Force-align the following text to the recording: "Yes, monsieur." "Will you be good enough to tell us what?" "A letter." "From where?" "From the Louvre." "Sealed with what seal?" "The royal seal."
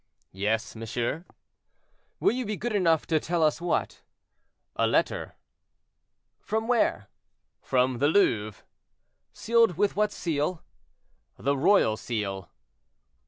"Yes, 0.33 0.75
monsieur." 0.75 1.25
"Will 2.19 2.31
you 2.33 2.43
be 2.43 2.57
good 2.57 2.73
enough 2.73 3.05
to 3.05 3.19
tell 3.19 3.43
us 3.43 3.61
what?" 3.61 4.01
"A 4.75 4.87
letter." 4.87 5.35
"From 6.39 6.67
where?" 6.67 7.07
"From 7.61 7.99
the 7.99 8.07
Louvre." 8.07 8.63
"Sealed 9.31 9.77
with 9.77 9.95
what 9.95 10.11
seal?" 10.11 10.63
"The 11.37 11.55
royal 11.55 11.97
seal." 11.97 12.49